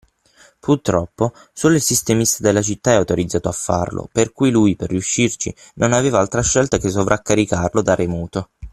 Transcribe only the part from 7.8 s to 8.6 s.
da remoto.